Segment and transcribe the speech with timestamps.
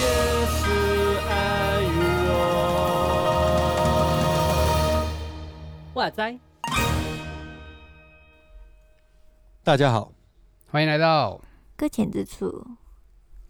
[0.00, 0.06] 也
[0.46, 0.62] 是
[1.28, 1.32] 爱
[1.96, 2.02] 我。
[5.94, 6.38] 哇塞！
[9.62, 10.12] 大家好，
[10.70, 11.40] 欢迎来到，
[11.76, 12.66] 搁浅之处，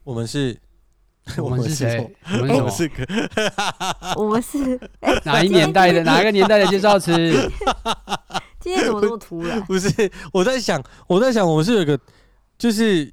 [0.05, 0.61] 我们是，
[1.38, 2.16] 我们是谁？
[2.32, 2.90] 我们是
[4.16, 6.02] 我们是 哎，哪一年代的？
[6.04, 7.12] 哪一个年代的介绍词？
[8.61, 9.61] 今天怎么这么突然？
[9.62, 11.98] 不是，我在想，我在想，我们是有一个，
[12.57, 13.12] 就是，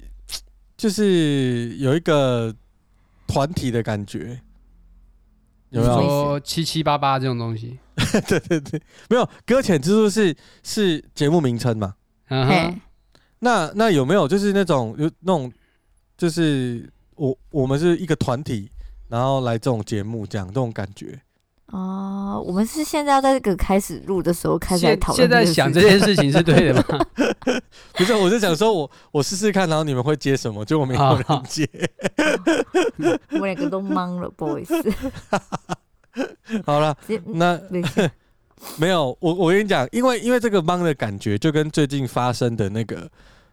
[0.76, 2.54] 就是有一个
[3.26, 4.40] 团体的感觉，
[5.70, 5.94] 有没有？
[5.94, 7.78] 说七七八八这种东西？
[8.28, 9.28] 对对对，没有。
[9.44, 11.94] 搁浅之处是是节目名称嘛？
[12.28, 12.80] 嗯
[13.40, 15.52] 那那有没有就是那种有那种，
[16.16, 18.70] 就是我我们是一个团体，
[19.08, 21.20] 然后来这种节目这样这种感觉？
[21.66, 25.16] 哦，我们是现在要在这个开始录的时候开始来讨论。
[25.16, 27.06] 现在想这件事情是对的吗？
[27.96, 30.62] 不是，我是想说我我试试看，然后你们会接什么？
[30.66, 31.66] 结果没有人接。
[33.30, 34.74] 我们两个都懵了，不 好意思。
[36.66, 38.10] 好了，那对
[38.76, 43.10] 没有我我跟你讲，因为因为这个懵的感觉，就跟最近发生的那个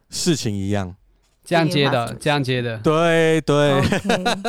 [0.09, 0.93] 事情一样。
[1.43, 2.77] 这样接的，这样接的。
[2.79, 3.81] 对对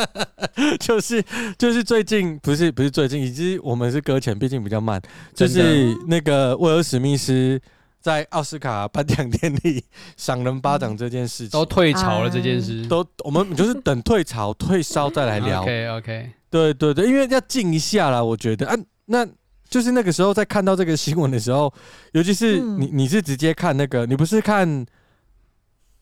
[0.78, 1.24] 就是
[1.58, 5.00] 就是最近不是不是最近，以及我们是搁浅，毕竟比较慢。
[5.34, 7.60] 就是那个威尔史密斯
[8.00, 9.82] 在奥斯卡颁奖典礼
[10.16, 12.86] 赏人巴掌这件事情，都退潮了这件事。
[12.86, 15.62] 都我们就是等退潮退烧再来聊。
[15.62, 18.74] OK OK，对对对，因为要静一下啦，我觉得啊，
[19.06, 19.26] 那
[19.68, 21.72] 就是那个时候在看到这个新闻的时候，
[22.12, 24.84] 尤其是嗯你你是直接看那个，你不是看，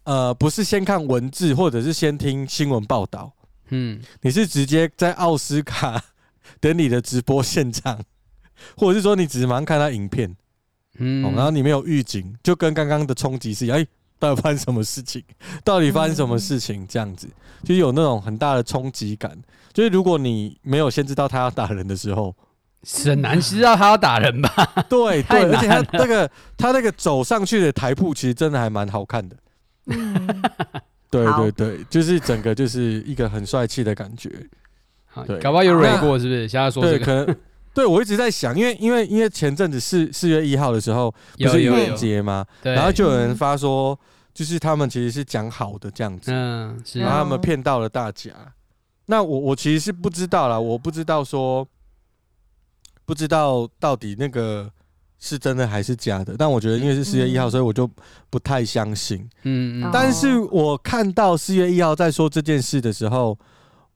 [0.08, 3.30] 呃，不是先看文字，或者是先听新闻报道，
[3.68, 6.02] 嗯，你是直接在奥斯卡
[6.62, 8.00] 典礼的直播现场，
[8.74, 10.34] 或者是说你只是马上看他影片，
[10.98, 13.86] 嗯哦，然后你没有预警，就跟刚刚的冲击是一样，哎、
[14.18, 15.22] 到底发生什么事情？
[15.62, 16.86] 到底发生什么事情？
[16.88, 17.28] 这样子，
[17.62, 19.38] 就有那种很大的冲击感。
[19.74, 22.34] 就是如果你没有先知道他要打人的时候，
[22.82, 24.86] 是很难知道他要打人吧？
[24.88, 29.36] 对对， 而且他那个他那个走上去的台步，其实真的还蛮好看的。
[29.88, 30.42] 嗯，
[31.10, 34.30] 对对对，就是整个就是一个很帅气的感觉。
[35.06, 36.46] 好对搞不好有那蕊过，是不是？
[36.46, 37.36] 现在说对，这个，可能
[37.74, 42.44] 对我一直在想，因为因为因为前阵子四四月一号的时候不是愚人节吗？
[42.62, 43.98] 然后就有人发说，
[44.34, 46.30] 就是他们其实是讲好的这样子。
[46.32, 48.30] 嗯是然后他们骗到了大家。
[49.06, 51.66] 那我我其实是不知道啦，我不知道说，
[53.06, 54.70] 不知道到底那个
[55.18, 56.34] 是真的还是假的。
[56.38, 57.88] 但我觉得因为是四月一号，嗯所以我就
[58.30, 59.28] 不太相信。
[59.42, 63.38] 嗯但是我看到四月一号在说这件事的时候，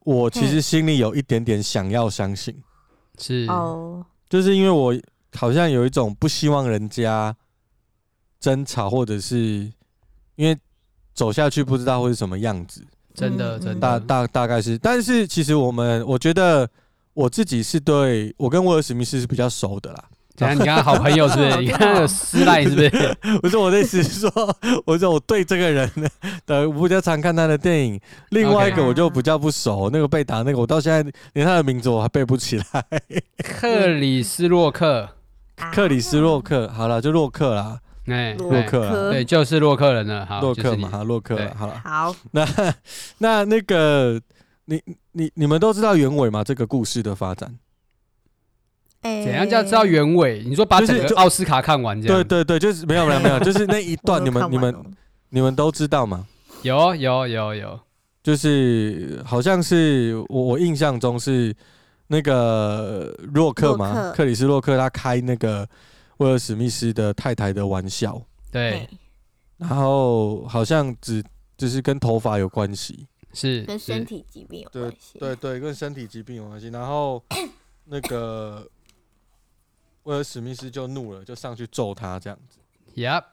[0.00, 2.54] 我其实心里有一点点想要相信，
[3.18, 4.94] 是哦，就是因为我
[5.34, 7.34] 好像有一种不希望人家
[8.40, 9.70] 争吵，或者是
[10.36, 10.58] 因为
[11.14, 12.84] 走下去不知道会是什么样子。
[13.14, 16.68] 真的嗯真的大大大概是，但是其实我们我觉得
[17.12, 20.04] 我自己是对我跟威尔史密斯是比较熟的啦。
[20.42, 20.54] 怎样？
[20.56, 21.56] 你跟他好朋友是不是？
[21.62, 23.16] 你跟他有私赖是不是？
[23.40, 25.90] 不是我的意思是说，我说我对这个人
[26.46, 29.90] 的我比较常看他的电影，另外一个我就比较不熟。
[29.92, 32.84] 那个被打那个，我到现在连他的名字我还背不起来。
[33.44, 35.08] 克里斯洛克，
[35.72, 40.24] 克里斯洛克，好了，就洛克啦，哎，洛哎克啊对，就是洛克人了。
[40.26, 41.80] 好，洛克嘛，哈，洛克好了。
[41.84, 42.46] 好，那
[43.18, 44.20] 那那个，
[44.66, 44.82] 你
[45.12, 46.42] 你你们都知道原委吗？
[46.42, 47.54] 这个故事的发展？
[49.02, 50.42] 哎怎样叫知道原委？
[50.46, 52.16] 你说把整个奥斯卡看完这样？
[52.16, 54.74] 对对对，就是没有没有没有，就是那一段 你们你们
[55.30, 56.26] 你们都知道吗？
[56.62, 57.80] 有有有有，
[58.22, 61.54] 就是好像是我我印象中是
[62.06, 65.68] 那个洛克嘛，克克里斯洛克他开那个
[66.18, 68.88] 威尔史密斯的太太的玩笑，对，
[69.56, 71.22] 然后好像只
[71.56, 75.18] 就是跟头发有关系，是跟身体疾病有关系。
[75.18, 76.68] 对对，跟身体疾病有关系。
[76.68, 77.20] 然后
[77.86, 78.64] 那个
[80.04, 82.58] 威尔史密斯就怒了，就上去揍他这样子。
[82.94, 83.24] ，Yep，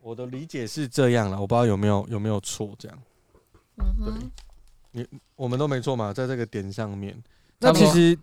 [0.00, 2.98] 我的理解是这样了，我不知道有没有有没有错这样。
[3.78, 4.30] 嗯
[4.94, 7.16] 哼，我们都没错嘛，在这个点上面。
[7.58, 8.18] 那其实，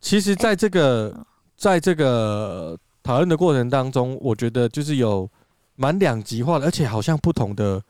[0.00, 1.26] 其实在这个
[1.56, 5.28] 在这个讨论的过程当中，我觉得就是有
[5.76, 7.82] 蛮两极化的，而且好像不同的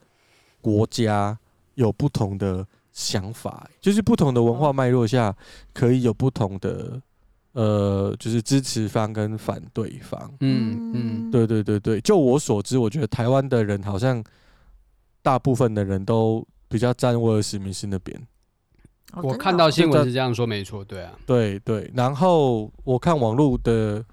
[0.61, 1.37] 国家
[1.75, 5.35] 有不同的想法，就是不同的文化脉络下，
[5.73, 7.01] 可以有不同的
[7.57, 10.31] 呃，就是支持方跟反对方。
[10.41, 14.23] 嗯嗯，对对对对，就我所知，我觉得台湾的人好像
[15.23, 18.15] 大部分的人都比较站威尔史密斯那边。
[19.23, 24.05] 我看到新闻是这样说，没错，对啊，对对，然后我看网络的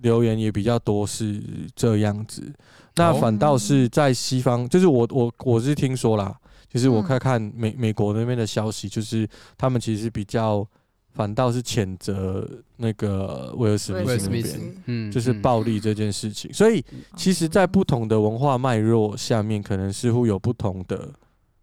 [0.00, 1.38] 留言也比较多是
[1.76, 2.50] 这样子。
[2.96, 6.34] 那反倒是在西方，就是我我我是听说啦，
[6.66, 9.28] 就是我看看美美国那边的消息，就是
[9.58, 10.66] 他们其实比较
[11.12, 16.52] 反倒是谴责那个威尔史密斯那边，嗯，就是暴力这件事情。
[16.52, 16.84] 所以
[17.16, 21.12] 其实，在不同的文化脉络下面，可能似乎有不同的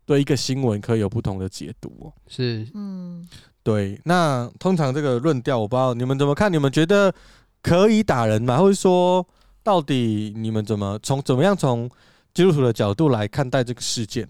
[0.05, 2.11] 对一个新闻可以有不同的解读。
[2.27, 3.27] 是，嗯，
[3.63, 3.99] 对。
[4.05, 6.51] 那通常这个论调，我不知道你们怎么看？
[6.51, 7.13] 你们觉得
[7.61, 8.57] 可以打人吗？
[8.57, 9.27] 或者说？
[9.63, 11.89] 到底你们怎么从怎么样从
[12.33, 14.25] 基督徒的角度来看待这个事件？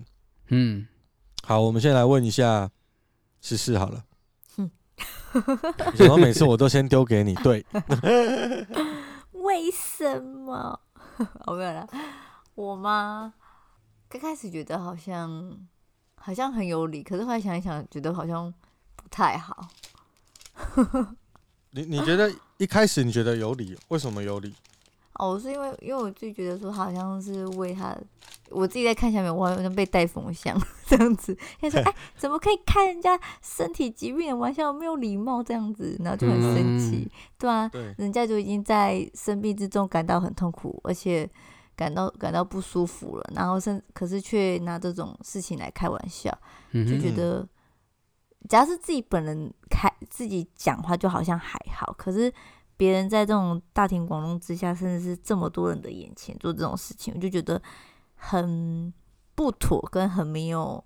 [0.47, 0.87] 嗯，
[1.43, 2.67] 好，我们先来问一下
[3.39, 4.03] 十四好了。
[5.45, 7.33] 嗯，怎么每次我都先丢给你？
[7.35, 7.65] 对，
[9.33, 10.79] 为什么？
[11.45, 11.87] 我 没有了，
[12.55, 13.33] 我吗？
[14.09, 15.57] 刚开始觉得好像
[16.15, 18.53] 好像很有理，可是后来想一想，觉得好像
[18.95, 19.67] 不太好。
[21.71, 23.77] 你你觉得一开始你觉得有理？
[23.89, 24.53] 为什么有理？
[25.19, 27.95] 哦，是因为因为我自己觉得说他好像是为他，
[28.49, 30.55] 我自己在看下面，我好像被带风向
[30.85, 31.35] 这样子。
[31.59, 41.27] 他说：“哎，怎么可以开人家身体疾病的玩笑，没有礼貌这样子？”然后就很生气，对啊，人家就已经在生病之中感到很痛苦，而且
[41.75, 46.31] 感到感到不舒服了，然后甚可是却拿这种事情来开玩笑，
[46.73, 47.47] 就觉得，
[48.47, 52.31] 只要是自己本人开自己讲话，就好像还好，可是。
[52.77, 57.59] 别人在这种大庭广众之下，甚至是这么多人的眼前做这种事情，我就觉得
[58.15, 58.93] 很
[59.33, 60.81] 不妥，跟很没有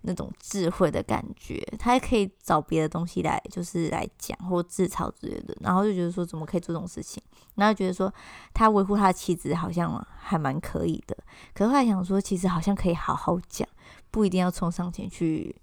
[0.00, 1.62] 那种智慧的感觉。
[1.78, 7.22] 他还可以找别的东西来，就是来讲或自嘲之类的，然后就觉得说怎么可以做这种事情？
[7.56, 8.12] 然后觉得说
[8.54, 11.14] 他维护他的妻子好像还蛮可以的，
[11.52, 13.68] 可是后来想说，其实好像可以好好讲，
[14.10, 15.54] 不一定要冲上前去。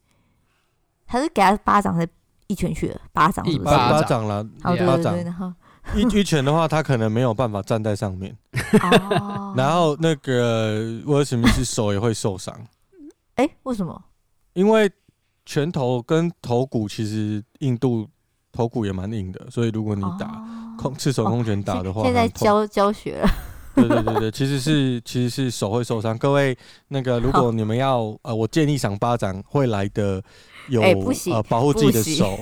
[1.07, 2.07] 他是给他巴掌在。
[2.47, 3.63] 一拳去了，巴掌是不是？
[3.63, 5.15] 巴巴掌了，巴掌。
[5.24, 5.51] 然后
[5.95, 8.36] 一一拳的话，他可能没有办法站在上面。
[9.56, 12.56] 然后那个威尔史密斯手也会受伤。
[13.36, 14.03] 哎，为什么？
[14.53, 14.92] 因为
[15.45, 18.07] 拳头跟头骨其实硬度，
[18.51, 20.44] 头骨也蛮硬的，所以如果你打
[20.77, 23.30] 空赤手空拳打的话，现在教教学了。
[23.75, 26.18] 对对对对，其实是其实是手会受伤。
[26.18, 26.57] 各位，
[26.88, 30.21] 那个如果你们要呃，我建议赏巴掌会来的。
[30.67, 30.94] 有、欸、
[31.31, 32.38] 呃保护自己的手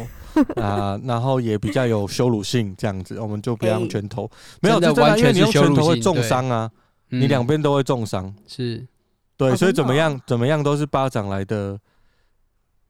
[0.56, 4.32] 啊、呃， 然后也比较有羞辱性，这样子我们就不要用拳头，欸、
[4.62, 6.70] 没有就完全你用拳头会重伤啊，
[7.10, 8.88] 你两边都会重伤，是，
[9.38, 11.80] 对，所以怎么样怎么样都是巴掌来的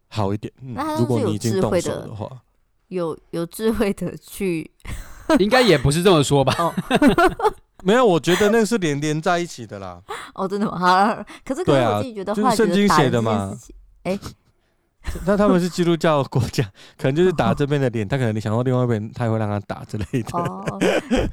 [0.07, 0.53] 好一点。
[0.61, 2.29] 嗯、如果你已经动手的话，
[2.87, 4.71] 有有智慧的去，
[5.39, 6.55] 应该也不是这么说吧？
[6.59, 6.73] 哦、
[7.83, 10.01] 没有，我觉得那个是连连在一起的啦。
[10.35, 10.77] 哦，真的吗？
[10.79, 13.57] 好，可是可是我自己觉得，就是圣经写的嘛。
[14.03, 14.17] 哎。
[15.25, 16.63] 那他们是基督教国家，
[16.97, 20.29] 可能就是打这边的脸，他可能你想到另外一边，他也会让他打之类的。
[20.31, 20.79] 哦，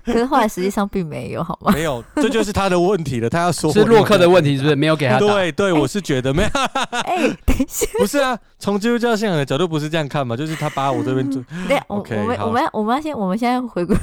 [0.04, 1.72] 可是后来实际上并没有，好吗？
[1.74, 3.30] 没有，这就是他的问题了。
[3.30, 5.18] 他要说是洛克的问题，是不是没有给他？
[5.18, 6.48] 对对，我是觉得没有。
[6.90, 11.42] 哎，等一下，不是啊，从基督教信仰的角度不是这样看嘛，就是他把我这边做。
[11.68, 13.96] 对，我我们我们我们要先，我们现在回归，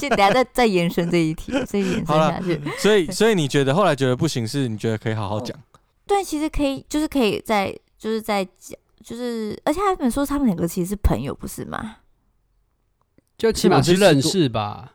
[0.00, 2.60] 先等下再再延伸这一题，再延伸下去。
[2.78, 5.56] 所以所以你觉得后来觉得不行，是你觉得可以好好讲？
[6.06, 8.78] 对，其实可以，就是可以在就是在讲。
[9.04, 11.96] 就是，而且他们说他们两个其实是朋友，不是吗？
[13.36, 14.92] 就起码是认识吧。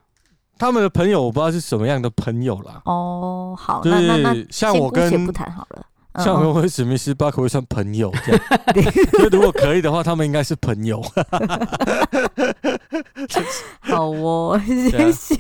[0.58, 2.82] 他们的朋友我不知道是什么样的朋友啦。
[2.86, 5.86] 哦，好，就是那那那像我跟先不谈好了。
[6.24, 8.42] 像我跟史密斯巴可会算朋友这样。
[9.20, 11.02] 就如果可以的话，他们应该是朋友。
[13.80, 15.36] 好哦，谢谢。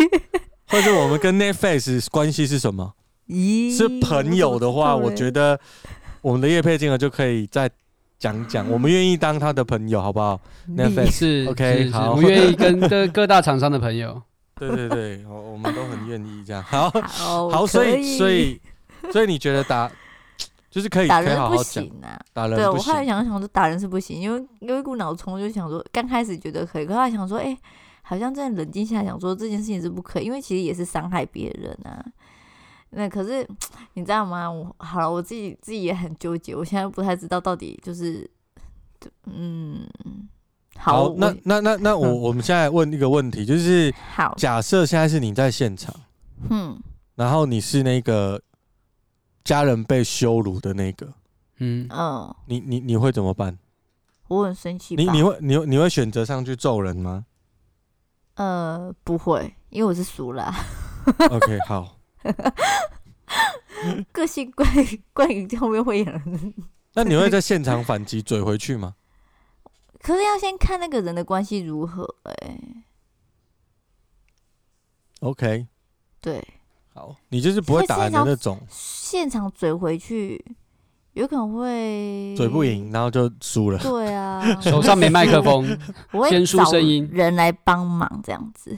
[0.67, 2.93] 或者我们跟 Netflix 关系是什么？
[3.27, 5.59] 咦，是朋友的话，我觉得
[6.21, 7.69] 我们的叶配金额就可以在。
[8.19, 10.39] 讲讲，我们愿意当他的朋友，好不好？
[10.67, 14.21] 那是 OK，好，我们愿意跟各各大厂商的朋友。
[14.55, 16.61] 对 对对，我我们都很愿意这样。
[16.61, 18.59] 好，好，所以所以
[19.13, 19.89] 所以你觉得打
[20.69, 22.19] 就是可以打人好好不行啊？
[22.33, 27.57] 打人对我后来想想说打人是不行，因为有一股脑冲，就想说刚开始觉得可以，可后来想说，哎，
[28.01, 32.03] 好像真的冷静下来想说这件事情是不可以，因为其实也是伤害别人啊。
[32.91, 33.47] 那可是
[33.93, 34.49] 你知道吗？
[34.49, 36.55] 我好了，我自己自己也很纠结。
[36.55, 38.29] 我现在不太知道到底就是，
[39.25, 39.87] 嗯，
[40.75, 45.93] 好，好那那那那我、嗯、我们现在问一个问题，就是，好，假设现在是你在现场，
[46.49, 46.81] 嗯，
[47.15, 48.41] 然后你是那个
[49.43, 51.13] 家人被羞辱的那个，
[51.59, 53.57] 嗯嗯，你你你会怎么办？
[54.29, 54.95] 我很生气。
[54.95, 57.25] 你你会你你会选择上去揍人吗？
[58.35, 60.51] 呃，不会，因为我是熟了。
[61.29, 61.98] OK，好。
[64.11, 64.65] 个性怪
[65.13, 66.53] 怪于后面会演，
[66.95, 68.95] 那你会在现场反击嘴回去吗？
[70.01, 72.83] 可是要先看那个人的关系如何哎、欸。
[75.19, 75.67] OK，
[76.21, 76.41] 对，
[76.93, 80.41] 好，你就是不会打人的那种，现场嘴回去，
[81.11, 83.77] 有可能会嘴不赢，然后就输了。
[83.79, 85.77] 对啊，手上没麦克风，
[86.11, 88.77] 我会先输声音，人来帮忙这样子。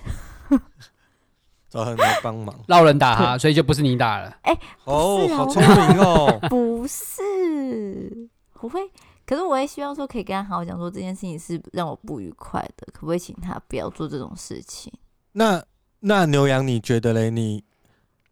[1.72, 4.28] 找人来帮忙， 捞人打他，所以就不是你打了。
[4.42, 6.38] 哎、欸，哦，好聪明哦！
[6.50, 8.82] 不是，我会，
[9.26, 14.92] 可是我也希望说可以跟他好好讲，说这件事情是让我不愉快的，可不可以请他不要做这种事情？
[15.32, 15.64] 那
[16.02, 17.32] 那牛羊，你觉得嘞？
[17.32, 17.64] 你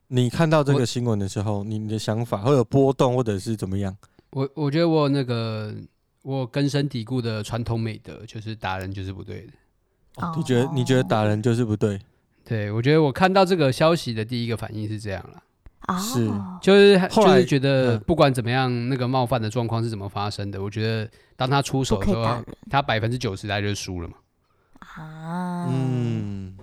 [0.09, 3.95] 你看到这个新闻的时候，你的想法会有波动，或者是怎么样？
[4.31, 5.73] 我我觉得我那个
[6.23, 9.53] 我根深蒂固的传统美德就是打人就是不对的。
[10.17, 11.97] 哦，你觉得你觉得打人就是不对？
[12.49, 15.43] 对，我觉得我看到这个消息的第一个反应是这样了，
[15.81, 16.27] 啊，是，
[16.59, 24.15] 就是就是觉得不管怎么样，那个冒犯的状况是怎么发生的，我觉得当他出手的时候，他百分之九十他就输了嘛，
[24.79, 26.57] 啊，嗯，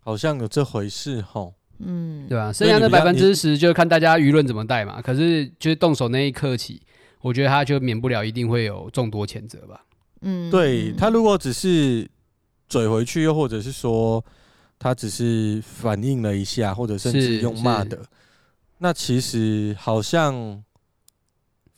[0.00, 2.52] 好像有这回事吼，嗯，对吧？
[2.52, 5.00] 剩下的百分之十就看大家舆论怎么带嘛。
[5.00, 6.82] 可是就是动手那一刻起，
[7.20, 9.84] 我觉得他就免不了一定会有众多谴责吧，
[10.22, 12.10] 嗯，对，他如果只是。
[12.74, 14.24] 嘴回去，又或者是说
[14.80, 18.04] 他只是反应了一下，或者甚至用骂的，
[18.78, 20.60] 那其实好像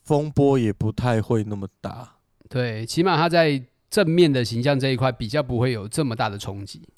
[0.05, 2.15] 风波也不太会那么大。
[2.49, 6.89] 对，起码他在正面的形象这一块比较不会有这么大的冲击。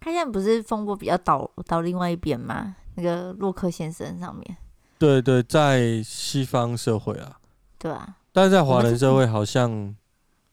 [0.00, 2.74] 他现在不是风波比较倒倒另外一边吗？
[2.94, 4.56] 那个洛克先生上面。
[4.98, 7.38] 对对，在西方社会啊，
[7.78, 9.94] 对啊，但是在华人社会好像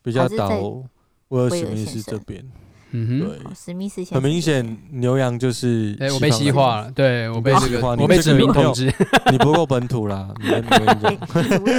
[0.02, 0.50] 比较倒
[1.30, 2.46] 威尔史密斯这边。
[2.96, 8.86] 嗯哼，对，史密斯很明显，牛羊就是，哎，我被西化了，对我被这个，我被殖民统治，
[9.32, 11.18] 你不够本土啦，你跟 你讲，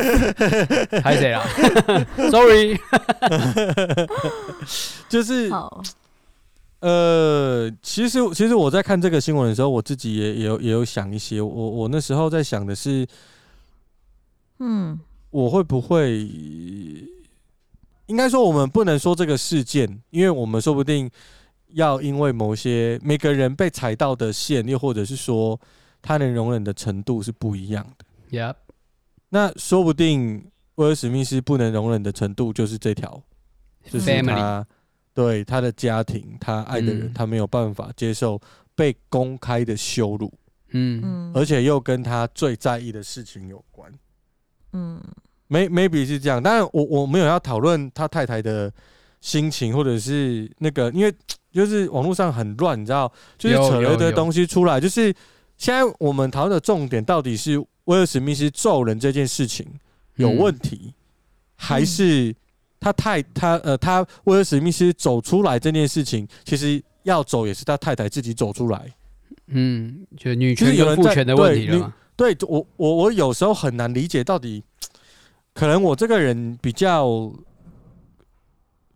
[1.02, 1.40] 还谁啊
[2.32, 2.76] ？Sorry，
[5.08, 5.50] 就是，
[6.80, 13.06] 呃，其实其实我在看这个新闻的时候，我自己也也有也有想一些，我我那时候在想的是，
[14.58, 14.98] 嗯，
[15.30, 16.28] 我会不会？
[18.06, 21.10] 应该说，我们不能说这个事件，因为我们说不定
[21.68, 25.58] 要因为某些每个人被踩到的线，又或者是说
[26.02, 28.38] 他能容忍的程度是不一样的。
[28.38, 28.56] Yep，
[29.30, 33.22] 那说不定威尔史密斯不能容忍的程度就是这条，
[33.90, 34.66] 就是他
[35.14, 38.40] 对他的家庭，他爱的人，嗯、他没有办法接受
[38.74, 40.32] 被公开的羞辱。
[40.72, 43.90] 嗯，而且又跟他最在意的事情有关。
[44.72, 45.00] 嗯。
[45.48, 48.72] Maybe 是这样，当然我我没有要讨论他太太的
[49.20, 51.14] 心情，或者是那个，因为
[51.52, 54.80] 就是网络上很乱，你知道，就是扯了一堆东西出来。
[54.80, 55.14] 就是
[55.56, 59.66] 现在我们讨论的重点到底是威尔史密斯揍人这件事情
[60.16, 60.94] 有问题，嗯、
[61.56, 62.34] 还是
[62.80, 68.90] 他太他呃他威尔史密斯走出来这件事情，其实要走也是他太太自己走出来。
[69.48, 74.64] 嗯，就女权跟父权的问题了对我我我有时候很难理解到底。
[75.54, 77.32] 可能我这个人比较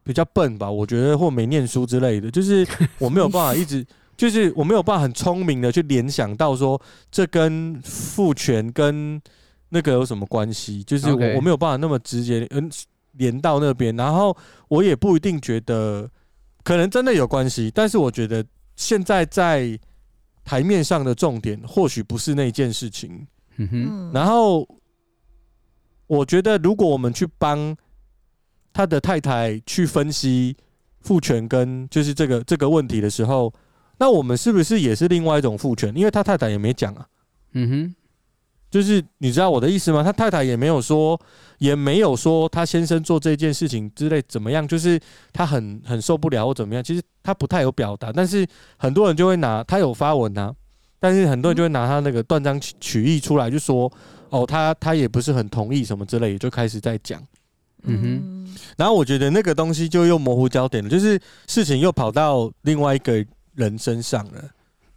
[0.03, 2.67] 比较笨吧，我觉得或没念书之类的，就是
[2.99, 3.87] 我没有办法一直，
[4.17, 6.81] 就是我没有办法很聪明的去联想到说
[7.13, 9.23] 这跟父权跟
[9.69, 12.69] 那个有什么关系，就是我我没有办法那么直接嗯
[13.13, 14.37] 连到那边，然后
[14.67, 16.11] 我也不一定觉得
[16.65, 19.79] 可能真的有关系，但是我觉得现在在
[20.45, 23.25] 台面上的重点或许不是那件事情，
[23.59, 24.67] 嗯哼，然后。
[26.09, 27.77] 我觉得，如果我们去帮
[28.73, 30.57] 他的太太去分析
[31.01, 33.53] 父权跟就是这个这个问题的时候，
[33.99, 35.95] 那我们是不是也是另外一种父权？
[35.95, 37.07] 因为他太太也没讲啊。
[37.53, 37.95] 嗯哼，
[38.71, 40.03] 就是你知道我的意思吗？
[40.03, 41.21] 他太太也没有说，
[41.59, 44.99] 也没有说他先生做这件事情之类怎么样，就是
[45.33, 46.83] 他很很受不了或怎么样。
[46.83, 48.47] 其实他不太有表达，但是
[48.79, 50.55] 很多人就会拿他有发文啊，
[50.99, 53.93] 但是很多人就会拿他那个断章取义出来，就说。
[54.31, 57.23] 哦，他他也不是很同意什么之类，就开始在讲，
[57.83, 64.45] 嗯哼，然后我觉得那个东西就又模糊焦点了，就是事情又跑到另外一个人身上了，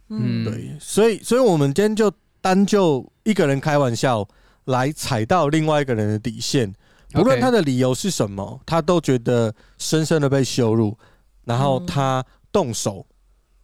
[0.08, 4.26] 嗯，对，所以所以我们今天就单就一个人开玩笑
[4.64, 6.72] 来踩到另外一个人的底线，
[7.12, 10.96] 不论他的理由是什么，他都觉得深深的被羞辱，
[11.44, 13.06] 然后他动手，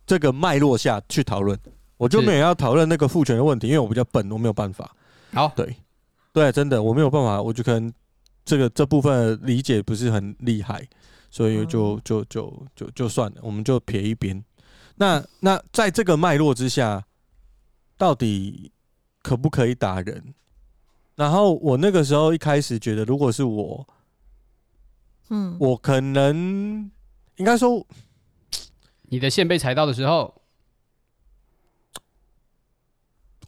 [0.06, 1.58] 这个脉络下去讨论，
[1.96, 4.94] 我就没有要讨论那个父权的问题，因为我比较笨，我没有办法。
[5.32, 5.76] 好，对，
[6.32, 7.92] 对，真的我没有办法，我就可能
[8.44, 10.86] 这个这部分理解不是很厉害，
[11.30, 14.42] 所以就就就就就算了，我们就撇一边。
[14.96, 17.04] 那那在这个脉络之下，
[17.96, 18.72] 到底
[19.22, 20.34] 可不可以打人？
[21.14, 23.86] 然后我那个时候一开始觉得，如果是我，
[25.30, 26.90] 嗯，我可能
[27.36, 27.84] 应该说，
[29.02, 30.42] 你的线被踩到的时候，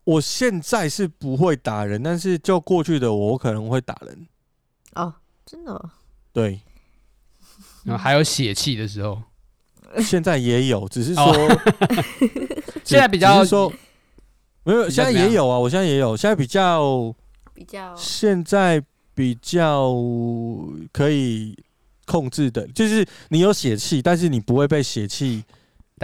[0.05, 4.27] 我现在是不会打人，但是就过去的我，我可能会打人。
[4.95, 5.15] 哦，
[5.45, 5.91] 真的、哦？
[6.33, 6.61] 对。
[7.85, 9.23] 然后还有血气的时候，
[10.03, 11.35] 现在也有，只是说，
[12.85, 13.73] 现在比较说，
[14.65, 17.15] 没有，现在也有啊，我现在也有，现在比较
[17.55, 18.83] 比较，现在
[19.15, 19.95] 比较
[20.93, 21.57] 可以
[22.05, 25.43] 控制的，就是你有血气，但是你不会被血气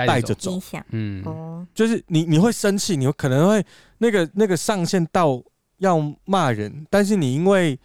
[0.04, 0.60] 带着走，
[0.90, 3.64] 嗯，哦，就是你你会生气，你可能会
[3.98, 5.42] 那个那个上限到
[5.78, 7.78] 要骂人，但是你因为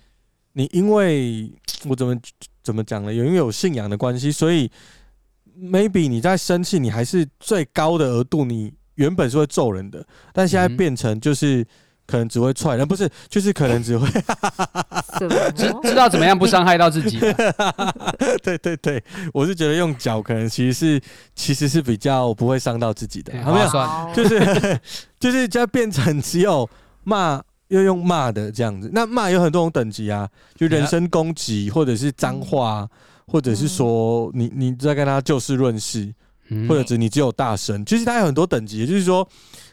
[0.53, 1.51] 你因为
[1.88, 2.15] 我怎么？
[2.63, 3.12] 怎么讲呢？
[3.12, 4.70] 因为有信仰的关系，所以
[5.58, 11.65] maybe 你在生气，你还是最高的额度，你原本是会揍人的，但现在变成就是
[12.12, 14.06] 可能只会踹人，不是，就是可能只会
[15.56, 17.18] 知知道怎么样不伤害到自己。
[18.44, 19.01] 对对对，
[19.34, 21.01] 我是觉得用脚可能其实是
[21.34, 24.80] 其实是比较不会伤到自己的，没有，就是
[25.20, 26.70] 就是就变成只有
[27.03, 27.41] 骂。
[27.72, 32.86] 要用骂的这样子，那骂有很多种等级啊，就人身攻击，或者是脏话，
[33.25, 36.13] 或者是说你你在跟他就事论事，
[36.68, 39.25] 或者是你只有大声，其实它有很多等级，就是说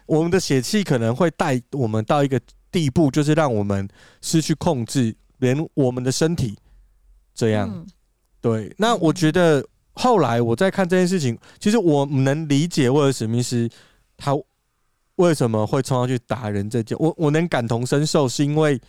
[0.09, 2.41] 我们的血气可能会带我们到一个
[2.73, 3.89] 地步，就是让我们
[4.21, 6.59] 失去控制，连我们的身体
[7.33, 7.87] 这样。
[8.41, 13.71] 对，那我觉得后来我在看这件事情，其实我能理解威尔史密斯
[14.17, 14.37] 他。
[15.19, 16.71] 为什么会冲上去打人？
[16.71, 18.81] 这件我我能感同身受，是因为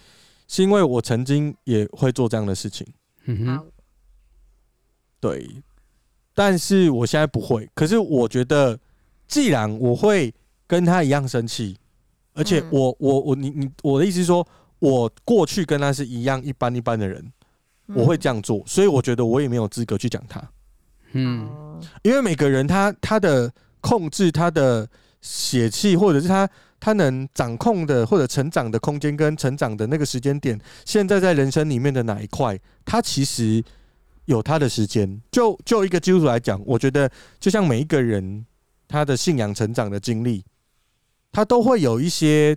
[0.48, 2.86] 是因为我曾经也会做这样的事情。
[3.26, 3.66] 嗯哼，
[5.20, 5.50] 对，
[6.36, 7.68] 但是我现在不会。
[7.74, 8.80] 可是我觉得，
[9.28, 10.32] 既然我会
[10.70, 11.76] 跟他一样生气，
[12.34, 14.48] 而且我我我你你我的意思是说，
[14.80, 17.30] 我过去跟他是一样一般一般的人，
[17.88, 20.42] 我会这样做，所以我觉得我也没有资格去讲他。
[21.12, 21.50] 嗯，
[22.04, 24.88] 因为每个人他他的控制他的。
[25.22, 26.50] 血气，或者是他
[26.80, 33.62] 他能掌控的或者成长的空间跟成长的那个时间点，现在在人生里面的哪一块，他其实
[34.28, 35.22] 有他的时间。
[35.30, 38.46] 就就一个基督徒来讲，我觉得就像每一个人
[38.88, 40.42] 他的信仰成长的经历，
[41.32, 42.56] 他都会有一些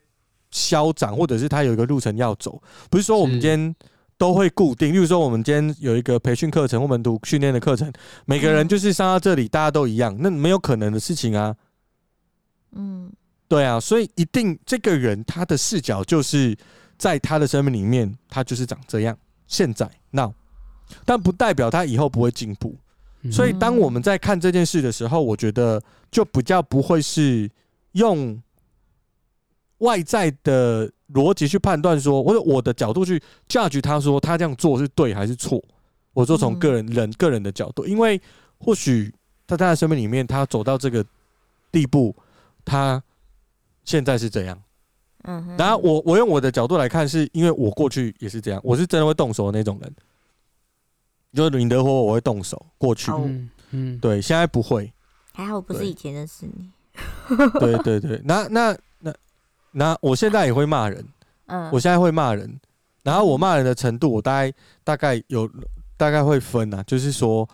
[0.50, 2.62] 消长，或者是他有一个路程要走。
[2.90, 3.74] 不是说我们今天
[4.18, 7.92] 都会固定，例如说我们今天有一个培训课程或门徒训练的课程，
[8.24, 11.54] 每个人就是上到这里，大家都一样，那没有可能的事情啊。
[12.72, 13.12] 嗯，
[13.48, 16.56] 对啊，所以一定这个人他的视角就是
[16.96, 19.16] 在他的生命里面，他就是长这样。
[19.46, 20.32] 现在 now，
[21.04, 22.74] 但不代表他以后不会进步。
[23.30, 25.80] 所以当我们在看这件事的时候，我觉得
[26.10, 27.50] 就比较不会是
[27.92, 28.40] 用
[29.82, 35.62] 外在的逻辑去判断说，或者我的角度去 judge 他说他这样做是对还是错。
[36.12, 38.20] 我说从个人人个人的角度，因为
[38.58, 39.14] 或许
[39.46, 41.04] 他在他的生命里面，他走到这个
[41.70, 42.16] 地步。
[42.64, 43.02] 他
[43.84, 44.56] 现在是这样，
[45.24, 49.92] 嗯，然后我我用我的角度来看，是因为我过去也是这样，我是真的会动手的那种人，
[51.34, 52.64] 就是你得活我会动手。
[52.78, 54.92] 过去，嗯嗯，对，现在不会，
[55.32, 56.70] 还好不是以前认识你，
[57.58, 58.78] 对对对，那那
[59.72, 61.04] 那那我现在也会骂人，
[61.46, 62.60] 嗯，我现在会骂人，
[63.02, 64.54] 然后我骂人的程度，我大概
[64.84, 65.50] 大概有
[65.96, 67.48] 大概会分啊，就是说，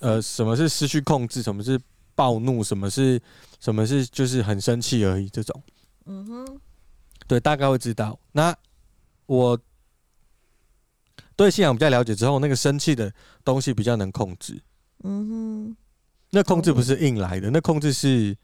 [0.00, 1.80] 呃，什么是失去控制，什么是
[2.14, 3.20] 暴怒，什么是。
[3.62, 5.62] 什么是就是很生气而已这种，
[6.06, 6.60] 嗯哼，
[7.26, 8.18] 对，大概会知道。
[8.32, 8.56] 那
[9.26, 9.60] 我
[11.36, 13.12] 对信仰比较了解之后，那个生气的
[13.44, 14.58] 东西比较能控制，
[15.04, 15.76] 嗯哼，
[16.30, 18.34] 那控制不是硬来的，那控制是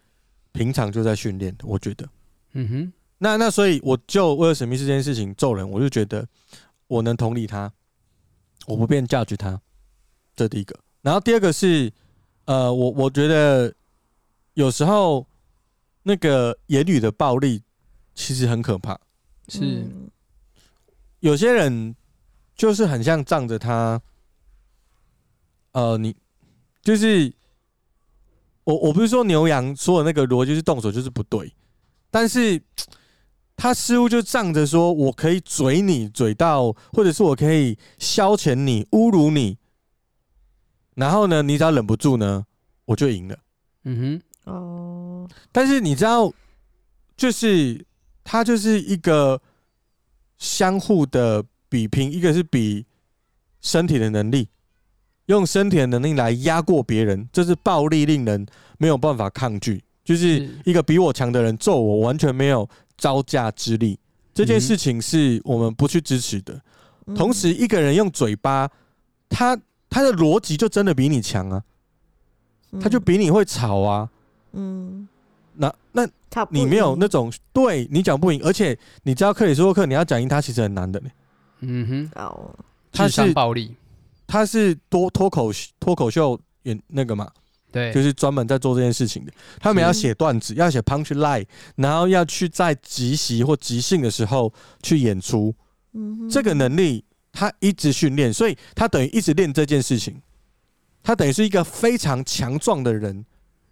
[0.53, 2.07] 平常就在训练的，我觉得，
[2.53, 2.93] 嗯哼。
[3.19, 6.27] 那那所以我就为了史密斯这件事情揍人，我就觉得
[6.87, 7.73] 我能同理他，
[8.67, 9.61] 我不便 judge 他，
[10.35, 10.79] 这第一个。
[11.03, 11.93] 然后第二个是，
[12.45, 13.75] 呃，我我觉得。
[14.57, 15.27] 有时候，
[16.03, 17.63] 那个言语的暴力
[18.15, 18.99] 其实很可怕。
[19.49, 19.87] 是，
[21.21, 21.95] 有些人
[22.57, 24.01] 就是很像仗着他，
[25.73, 26.17] 呃，你
[26.81, 27.31] 就是
[28.65, 31.55] 我，我不是说牛羊说的那个逻辑是动手就是不对，
[32.11, 32.59] 但是
[33.57, 39.57] 他似乎就仗着说我可以嘴你嘴到，或者是我可以消遣你、侮辱你，
[40.95, 42.45] 然后呢，你只要忍不住呢，
[42.85, 43.39] 我就赢了。
[43.85, 44.53] 嗯哼。
[44.53, 46.33] 哦，但是你知道，
[47.17, 47.85] 就是
[48.23, 49.41] 他就是一个
[50.39, 52.87] 相互的比拼，一个是比
[53.61, 54.49] 身体的能力，
[55.25, 58.47] 用身体的能力来压过别人，这是暴力，令人
[58.79, 59.83] 没有办法抗拒。
[60.05, 63.99] 就是一个比我强的人揍我，完全没有招架之力。
[64.35, 66.61] 这件事情是我们不去支持的。
[67.15, 68.71] 同时，一个人用嘴巴，
[69.29, 71.63] 他他的逻辑就真的比你强啊。
[72.81, 74.11] 他就比你会吵啊。
[74.53, 75.09] 嗯，
[75.55, 76.07] 那那
[76.51, 81.09] 你没有那种对你讲不赢，而且你知道克里斯洛克你要讲赢他其实很难的呢。
[81.61, 82.55] 嗯哼，哦，
[82.93, 83.75] 他是暴力，
[84.27, 87.31] 他是多脱口脱口秀演那个嘛，
[87.77, 89.33] 对，就是专门在做这件事情的。
[89.61, 91.45] 他们要写段子，要写 punch line，
[91.77, 95.55] 然后要去在即席或即兴的时候去演出。
[95.93, 100.21] 嗯，这个能力他一直训练，所以他等于一直练这件事情。
[101.03, 103.25] 他等于是一个非常强壮的人，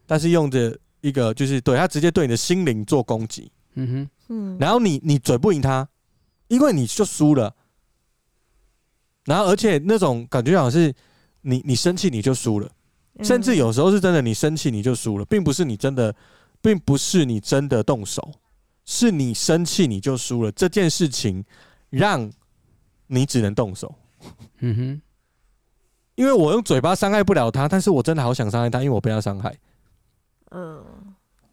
[0.07, 3.51] 但是用着一个就是对他直接对你的心灵做攻击。
[3.75, 5.88] 嗯哼，嗯，然后你你嘴不赢他，
[6.47, 7.53] 因为你就输了。
[9.25, 10.95] 然后，而且那种感觉好像是
[11.40, 12.71] 你你生气你就输了，
[13.22, 16.14] 甚至有时候是真的，你生气你就输了，并不是你真的，
[16.61, 18.33] 并不是你真的动手，
[18.85, 20.50] 是你生气你就输了。
[20.53, 21.44] 这件事情
[21.90, 22.31] 让
[23.07, 23.94] 你只能动手。
[24.61, 25.03] 嗯哼，
[26.14, 29.55] 因为我用嘴巴伤害不了他，但是我真的好想伤害他，因为我被他伤害。
[30.50, 30.83] 嗯，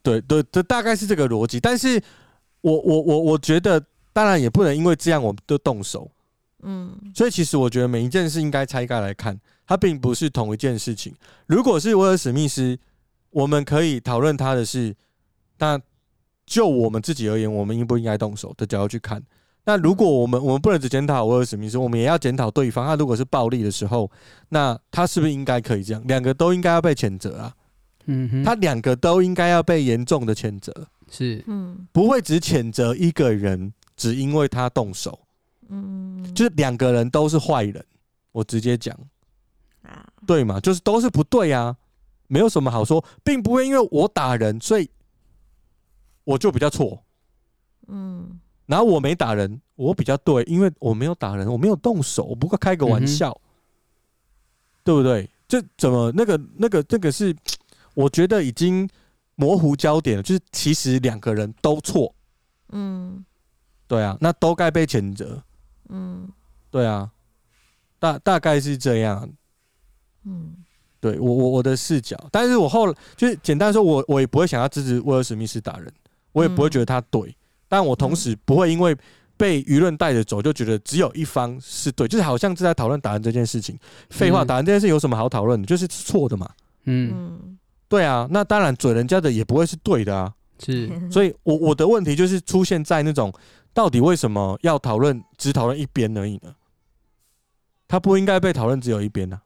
[0.02, 1.60] 对对，这大概是这个逻辑。
[1.60, 2.02] 但是
[2.62, 6.10] 我我我我觉得，当然也不能因为这样我们就动手。
[6.64, 9.40] 嗯，所以其实我觉得每一件事应该拆开来看，
[9.72, 11.16] 它并不是同一件事情。
[11.48, 12.78] 如果是威尔史密斯，
[13.30, 14.94] 我们可以讨论他的是，
[15.60, 15.80] 那
[16.46, 19.24] 就我们自己而言，我们应不应该动手的角度去看。
[19.64, 22.86] 那如果我们我们不能只检讨威尔史密斯，我们也要检讨对方。
[22.86, 24.12] 他如果是暴力的时候，
[24.50, 26.04] 那他是不是应该可以这样？
[26.06, 27.56] 两个都应该要被谴责啊。
[28.08, 30.86] 嗯哼，他两个都应该要被严重的谴责。
[31.10, 35.18] 是，嗯，不会只谴责一个人，只因为他动手。
[35.70, 37.82] 嗯，就是两个人都是坏人，
[38.34, 38.94] 我直接讲，
[39.84, 41.76] 啊，对嘛，就是都是不对啊，
[42.28, 44.90] 没有什么好说，并不会因为我打人，所以
[46.24, 47.04] 我就比较错，
[47.88, 53.50] 嗯，然后我没打人，我比较对，因为我没有打人，我没有动手，我不过开个玩笑，嗯、
[54.84, 55.30] 对不对？
[55.48, 57.36] 这怎么那个那个这个是，
[57.96, 58.88] 我觉得已经
[59.36, 62.14] 模糊焦点了，就是其实两个人都错，
[62.70, 63.26] 嗯，
[63.88, 65.44] 对啊，那都该被谴责。
[65.90, 66.32] 嗯，
[66.70, 67.12] 对啊，
[68.00, 69.30] 大大概是这样。
[70.26, 70.56] 嗯，
[71.00, 75.92] 对我我我的视角，但是我后来就是简单说，我我也不会想要支持威尔史密斯打人，
[76.32, 77.36] 我也不会觉得他对，嗯、
[77.68, 78.96] 但我同时不会因为
[79.38, 83.78] 被舆论带着走，就觉得只有一方是对，就是好像是在讨论打人这件事情。
[84.10, 85.66] 废话，打人这件事有什么好讨论的？
[85.66, 86.50] 就是错的嘛。
[86.86, 87.58] 嗯，
[87.90, 90.34] 对啊，那当然嘴人家的也不会是对的啊。
[90.64, 93.34] 是， 所以我我的问题就是出现在那种。
[93.74, 96.54] 到底为什么要讨论只讨论一边而已呢？
[97.88, 99.38] 他不应该被讨论只有一边呢？
[99.38, 99.42] 啊，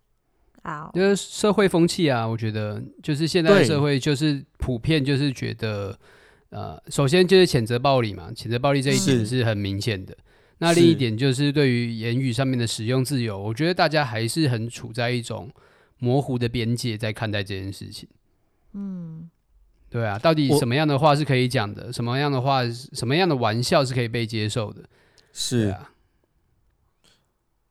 [0.93, 5.97] 就是社会风气啊，我觉得就是现在的社会就是普遍就是觉得，
[6.49, 10.17] 呃，首先就是谴责暴力嘛，谴责暴力这一点是很明显的。
[10.57, 15.49] 那另一点就是对于言语上面的使用自由，我觉得大家还是很处在一种
[15.99, 18.09] 模糊的边界在看待这件事情。
[18.73, 19.29] 嗯。
[19.87, 21.93] 对啊，到底什么样的话是可以讲的？
[21.93, 24.83] 什么样的话，什么样的玩笑是可以被接受的？
[25.31, 25.91] 是啊，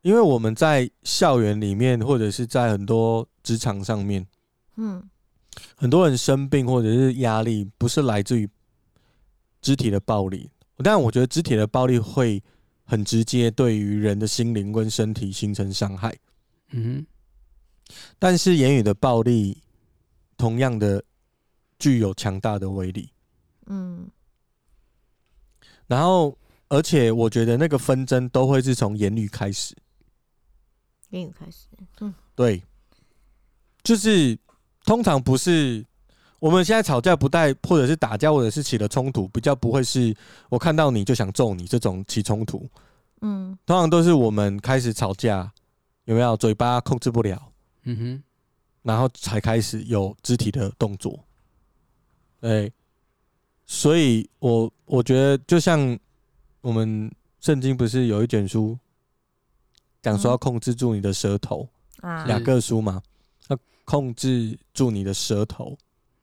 [0.05, 4.25] 因为我们在校园里面，或者是在很多职场上面，
[4.77, 5.03] 嗯，
[5.75, 8.49] 很多人生病或者是压力，不是来自于
[9.61, 10.49] 肢体的暴力，
[10.85, 12.41] 但我觉得肢体的暴力会
[12.85, 16.17] 很直接对于人的心灵跟身体形成伤害。
[16.71, 17.05] 嗯，
[18.19, 19.63] 但是言语的暴力，
[20.37, 21.03] 同样的。
[21.77, 23.11] 具有强大的威力，
[23.67, 24.09] 嗯，
[25.89, 26.39] 然后
[26.69, 29.77] 而且我觉得那个纷争都会是从言语开始，
[31.15, 31.67] 言语开始，
[32.01, 32.63] 嗯，对，
[33.83, 34.37] 就是
[34.85, 35.85] 通常不是
[36.39, 40.15] 我们现在吵架不带，或者是打架，或者是起了冲突，比较不会是
[40.49, 42.69] 我看到你就想揍你这种起冲突，
[43.21, 45.51] 嗯，通常都是我们开始吵架，
[46.05, 47.53] 有没有嘴巴控制不了，
[47.85, 48.23] 嗯哼，
[48.83, 51.19] 然后才开始有肢体的动作。
[52.41, 52.71] 对，
[53.65, 55.99] 所以我我觉得，就像
[56.61, 58.79] 我们圣经不是有一卷书
[60.05, 61.69] 讲说要控制住你的舌头，
[62.03, 63.03] 啊雅各书嘛，
[63.49, 65.77] 要控制住你的舌头，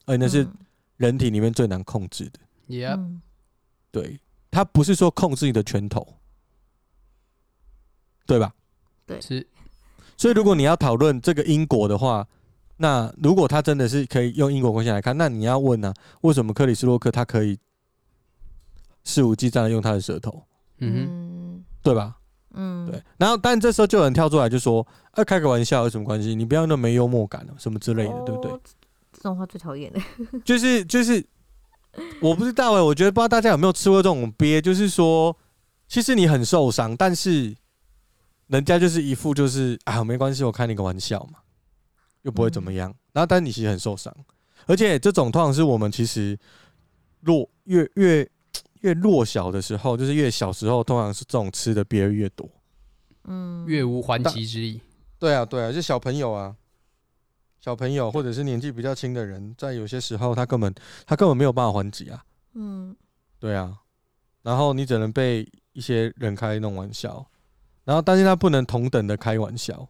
[0.05, 0.47] 而那是
[0.95, 2.39] 人体里面最难控制的。
[2.69, 3.19] Yep，
[3.91, 6.07] 对，他不是说控制你的拳头，
[8.25, 8.53] 对吧？
[9.05, 9.45] 对，是。
[10.15, 12.25] 所以如果你要讨论这个因果的话。
[12.77, 15.93] 那如果他真的是可以用因果关系来看，那你要问呢、啊？
[16.21, 17.55] 为什么克里斯洛克他可以
[19.03, 20.43] 肆无忌惮的用他的舌头？
[20.79, 22.17] 嗯哼，对吧？
[22.53, 23.01] 嗯，对。
[23.17, 26.35] 然后，但这时候就有人跳出来就说：“啊，开个玩笑有什么关系？
[26.35, 28.51] 你不要那么没幽默感了，什么之类的，对不对？”
[29.13, 29.99] 这种话最讨厌的。
[30.45, 31.25] 就是就是，
[32.21, 35.35] 我不知道哎、欸，我觉得不知道大家有没有吃过这种鳖，就是说，
[35.87, 37.55] 其实你很受伤，但是
[38.47, 41.39] 人家就是一副就是啊，没关系，我开你个玩笑嘛。
[42.23, 42.93] 又不会怎么样。
[43.13, 44.15] 然后，但你其实很受伤，
[44.67, 46.37] 而且这种通常是我们其实
[47.21, 48.29] 弱越越
[48.81, 52.47] 越弱小的时候，就是越小时候，通常是这种吃的别人越多，
[53.23, 54.81] 嗯，越无还击之力。
[55.17, 56.55] 对啊，对啊，就小朋友啊，
[57.59, 60.73] 小朋友或者是年纪比较轻的人，在有些时候他根本
[61.05, 62.23] 他根本没有办法还击啊。
[62.53, 62.95] 嗯，
[63.39, 63.77] 对啊，
[64.41, 67.25] 然后你只能被一些人开那种玩笑，
[67.83, 69.87] 然后但是他不能同等的开玩笑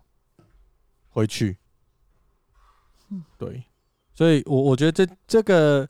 [1.10, 1.58] 回去。
[3.38, 3.64] 对，
[4.14, 5.88] 所以我我觉得这这个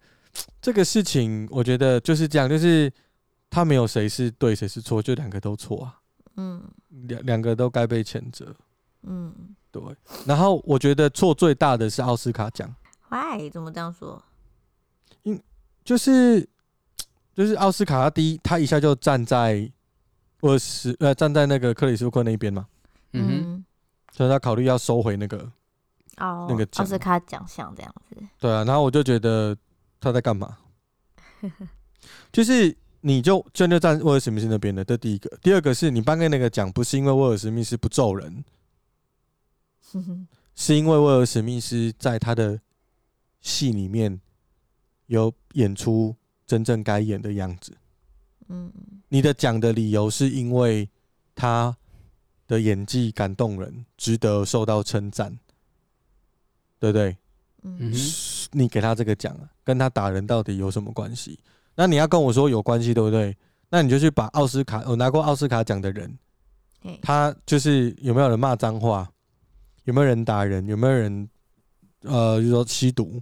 [0.62, 2.92] 这个事情，我觉得就是这样，就是
[3.50, 6.00] 他没有谁是对谁是错，就两个都错啊。
[6.38, 6.64] 嗯，
[7.08, 8.56] 两两个都该被谴责。
[9.04, 9.34] 嗯，
[9.72, 9.82] 对。
[10.26, 12.74] 然后我觉得错最大的是奥斯卡奖。
[13.10, 14.22] 喂，怎么这样说？
[15.24, 15.42] 因
[15.84, 16.48] 就是
[17.36, 19.70] 就是奥斯卡他第一，他一下就站在
[20.40, 22.68] 我是呃站在那个克里斯托克那边嘛。
[23.14, 23.66] 嗯哼，
[24.14, 25.52] 所以他考虑要收回那个
[26.18, 28.16] 哦，那个奥斯卡奖项这样子。
[28.40, 29.58] 对啊，然后我就觉得
[30.02, 30.58] 他在干嘛？
[32.34, 32.76] 就是。
[33.04, 35.36] 你就就就站威尔史密斯那边的，这第一个。
[35.42, 38.46] 第二个是你颁给那个奖，不是因为威尔史密斯不揍人，
[40.54, 42.62] 是因为威尔史密斯在他的
[43.40, 44.22] 戏里面
[45.08, 47.76] 有演出真正该演的样子。
[48.50, 48.72] 嗯，
[49.10, 50.88] 你的奖的理由是因为
[51.34, 51.76] 他
[52.48, 55.36] 的演技感动人，值得受到称赞，
[56.78, 57.18] 对不对？
[57.64, 57.92] 嗯，
[58.52, 61.40] 你给他这个奖，跟他打人到底有什么关系？
[61.76, 63.36] 那你要跟我说有关系，对不对？
[63.70, 66.18] 那你就去把奥斯卡，我拿过奥斯卡奖的人，
[67.02, 69.10] 他就是有没有人骂脏话，
[69.86, 71.30] 有没有人打人，有没有人
[72.02, 73.22] 呃，就是说吸毒，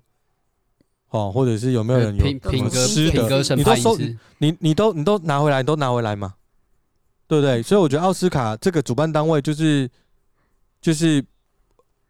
[1.09, 3.95] 哦，或者是有没有人有品品格失德，你都收，
[4.39, 6.33] 你你都你都拿回来，你都拿回来嘛，
[7.27, 7.61] 对不对？
[7.61, 9.87] 所以我觉得奥斯卡这个主办单位就是
[10.81, 11.23] 就是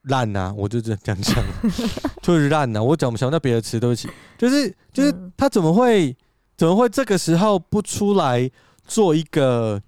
[0.03, 1.43] 烂呐，我就这样讲，
[2.23, 2.81] 就是烂呐。
[2.81, 6.15] 我讲不想到别的词，对不起，就是就是他怎么会？
[6.57, 8.51] 怎么会这个时候不出来
[8.85, 9.81] 做一个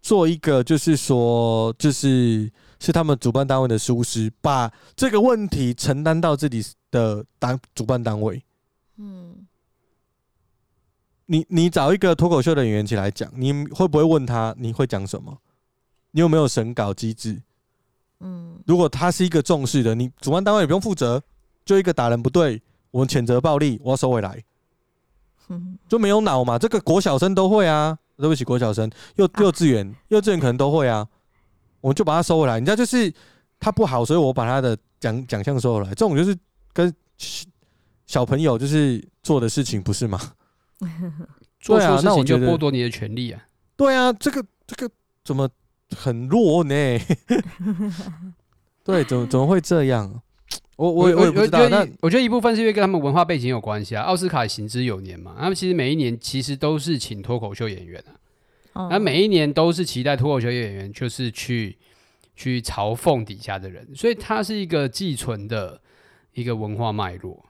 [0.00, 8.42] 做一个，就是说，就是是他们主办单位的疏失，把这个问题承担到自己的单主办单位。
[8.96, 9.46] 嗯，
[11.26, 15.36] 你你找一个脱口秀的演员起来讲，你会不会问他你会讲什么？
[16.12, 17.42] 你有没有审稿机制？
[18.22, 21.20] 嗯，如果他是一个重视的，你主办单位也不用负责，
[21.64, 24.42] 就一个打人不对，我们谴责暴力，我要收回来。
[25.88, 26.58] 就没有脑嘛？
[26.58, 31.06] 这个国小生都会啊，对不起，国小生幼幼稚园幼稚园可能都会啊。
[31.80, 32.58] 我们就把它收回来。
[32.60, 33.12] 你知道，就是
[33.60, 35.88] 他不好，所以我把他的奖奖项收回来。
[35.90, 36.34] 这种就是
[36.72, 36.94] 跟
[38.06, 40.18] 小朋友就是做的事情，不是吗？
[41.60, 43.42] 做错事情就剥夺你的权利啊。
[43.76, 44.92] 对啊，这个这个
[45.24, 45.48] 怎么
[45.96, 46.98] 很弱呢？
[48.84, 50.20] 对，怎么怎么会这样？
[50.76, 54.02] 我我我也不知道，那我觉得一部分是因为跟他们文化背景有关系啊。
[54.02, 58.02] 奥斯卡行之有年嘛，他们其实每一年其实都是请脱口秀演员
[58.72, 61.76] 啊，那每一年都是期待脱口秀演员就是去
[62.34, 65.80] 去嘲讽底下的人，所以它是一个寄存的
[66.32, 67.44] 一个文化脉络。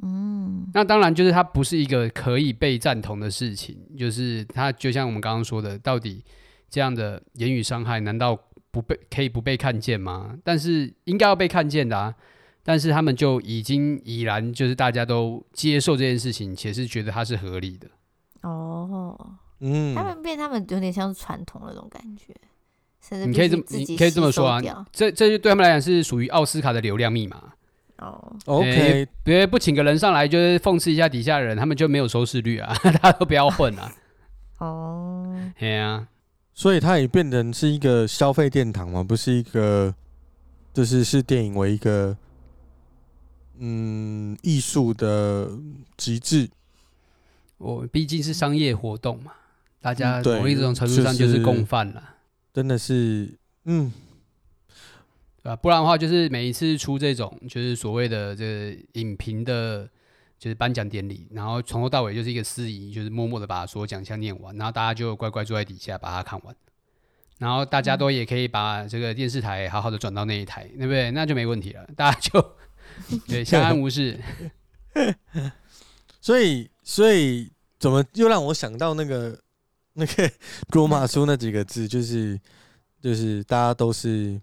[0.00, 6.24] 嗯，那当然就是它不是一个可以被赞同的事情，就是它就像我们刚刚说的，到底
[6.68, 8.38] 这样的言语伤害难道
[8.70, 10.36] 不被可以不被看见吗？
[10.44, 12.14] 但是应该要被看见的啊。
[12.64, 17.88] 但是他们就已经已然就是大家都接受这件事情，且是觉得它是合理的。
[18.42, 22.34] 哦，嗯，他们变，他们有点像是传统那种感觉，
[23.00, 24.60] 甚至你可以这么，你可以这么说啊。
[24.92, 27.42] 这这就对他们来讲是属于奥斯卡的流量密码。
[28.00, 33.92] 哦，OK，别不请个人上来就是讽刺一下底下的人，他们就没有收视率啊， 大家都不要混啊。
[34.58, 36.06] 哦，对啊，
[36.58, 39.94] 所以它也变成是一个消费殿堂嘛，不是一个，
[40.74, 42.16] 就是视电影为一个。
[43.60, 45.48] 嗯，艺术的
[45.96, 46.48] 极致，
[47.58, 49.32] 我毕竟是商业活动嘛，
[49.80, 52.08] 大家某一种程度上就是共犯了，就是，
[52.54, 53.92] 真的是，嗯，
[55.44, 55.54] 啊？
[55.54, 59.88] 不然的话，就是每一次出这种就是所谓的这个影评的，
[60.38, 66.54] 就是颁奖典礼，然后从头到尾就是一个司仪，就是默默的把所有奖项念完，然后大家就乖乖坐在底下把它看完，
[67.38, 71.10] 然后大家都也可以把这个电视台好好的转到那一台，对不对？
[71.10, 72.56] 那就没问题了，大家就。
[73.28, 74.18] 对，相安无事。
[76.20, 79.38] 所以，所以怎么又让我想到那个
[79.92, 80.30] 那个
[80.72, 82.40] 罗马书那几个字，就是
[83.00, 84.40] 就是大家都是，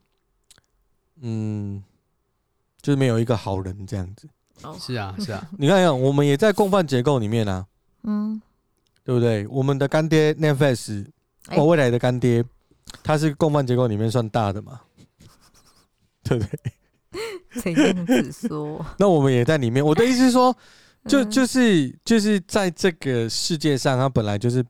[1.21, 1.84] 嗯，
[2.81, 4.29] 就是没有一个好人这样子。
[4.79, 5.47] 是啊，是啊。
[5.57, 7.65] 你看，一下，我们也在共犯结构里面啊，
[8.03, 8.41] 嗯，
[9.03, 9.45] 对不对？
[9.47, 11.05] 我们的干爹 Netflix，
[11.55, 12.43] 我未来的干爹，
[13.03, 14.81] 他是共犯结构里面算大的嘛，
[16.23, 16.71] 对不对？
[17.63, 19.85] 这样子说， 那我们也在里面。
[19.85, 20.53] 我的意思是说，
[21.07, 24.61] 就就是就是在这个世界上，它本来就是，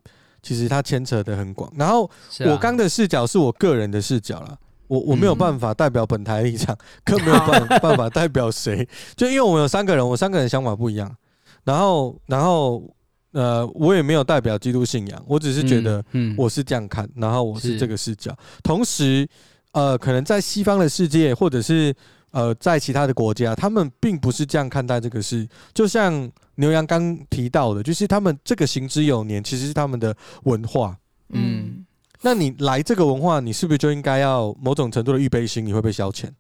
[0.43, 1.71] 其实它牵扯的很广。
[1.75, 2.09] 然后
[2.41, 4.55] 我刚的视角是我个人的视角啦，
[4.87, 8.87] 我我没有办法代表本台立场， 更没有办办法代表谁。
[9.15, 11.15] 就因为我们有三个人，我三个人想法不一样。
[11.63, 12.83] 然后，然后。
[13.31, 16.01] 呃，我也没有代表基督信仰，我只是觉得，
[16.37, 18.33] 我是这样看，然后我是这个视角。
[18.63, 19.27] 同时，
[19.73, 21.93] 呃，可能在西方的世界，或者是
[22.31, 25.45] 呃，在其他的国家，他们并不是这样看待这个事。
[25.73, 30.97] 就像牛羊刚提到的，就是他们这个行之有年，其实是他们的文化。
[31.33, 31.84] 嗯，
[32.25, 35.63] 那你来这个文化，你是不是就应该要某种程度的预备心？
[35.63, 36.31] 你会被消遣。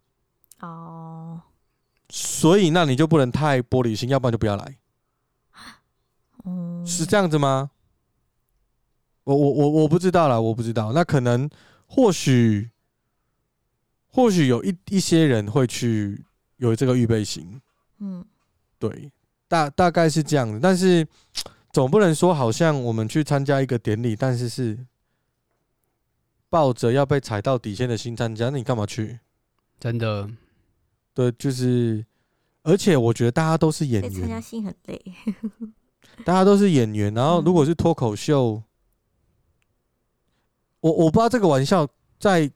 [0.59, 1.39] 哦，
[2.09, 4.77] 所以那你就不能太玻璃心，要不然就不要来。
[6.43, 7.69] 嗯是这样子吗？
[9.25, 10.91] 我我我我不知道啦，我不知道。
[10.91, 11.47] 那可能
[11.85, 12.71] 或许
[14.07, 16.25] 或许有一一些人会去
[16.57, 17.61] 有这个预备心，
[17.99, 18.25] 嗯，
[18.79, 19.11] 对，
[19.47, 20.59] 大大概是这样子。
[20.59, 21.07] 但是
[21.71, 24.75] 总不能说好像我们去参加一个典礼，但是是
[26.55, 29.19] 抱着要被踩到底线的心参加，那你干嘛去？
[29.77, 30.29] 真的，
[31.13, 32.05] 对，就是，
[32.63, 35.03] 而且我觉得大家都是演员，参加心很累。
[36.23, 38.63] 大家都是演员，然后如果是脱口秀，
[40.79, 41.85] 我我不知道这个玩笑
[42.17, 42.49] 在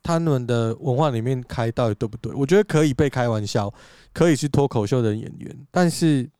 [0.00, 2.32] 他们的文化里面开到底对不对？
[2.34, 3.74] 我觉得可以被开玩笑，
[4.12, 6.30] 可以是脱口秀的演员，但是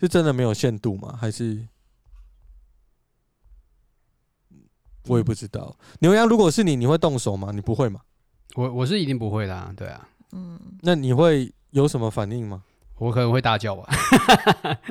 [0.00, 1.14] 是真的没有限度吗？
[1.20, 1.68] 还是
[5.06, 5.74] 我也不知道。
[6.00, 7.50] 牛羊，如果是你，你会动手吗？
[7.52, 8.00] 你不会吗？
[8.54, 10.08] 我我是一定不会的啊，对啊。
[10.32, 12.62] 嗯，那你会有什么反应吗？
[12.96, 13.88] 我可能会大叫吧，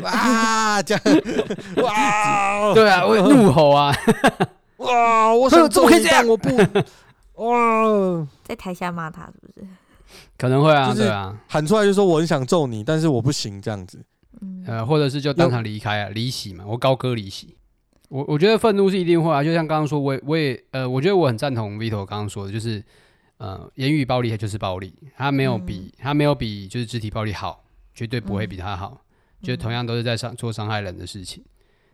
[0.04, 1.04] 哇，这样，
[1.82, 3.96] 哇，对啊，我会怒吼啊，
[4.78, 6.50] 哇，我 怎么可以这样我不，
[7.46, 9.66] 哇，在台下骂他是不是？
[10.38, 14.04] 可能会啊，对啊，喊出来就说我很想揍你，但是我不行这样子，
[14.68, 17.56] 呃，或者是就当场离开啊，离席嘛，我高歌离席。
[18.14, 22.84] 我我觉得愤怒是一定会啊，就像刚刚说，我也我也呃，我觉得我很赞同 Vito 刚刚说的，就是
[23.38, 27.62] 呃，言语暴力它就是暴力，它没有比它没有比就是肢体暴力好。
[27.96, 29.06] 绝对不会比它好，
[29.42, 31.44] 嗯、就同样都是在伤做伤害人的事情，